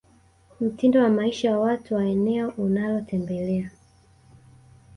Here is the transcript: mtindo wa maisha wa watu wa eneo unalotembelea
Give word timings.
mtindo 0.61 0.99
wa 1.03 1.09
maisha 1.09 1.51
wa 1.51 1.59
watu 1.67 1.95
wa 1.95 2.05
eneo 2.05 2.49
unalotembelea 2.57 3.71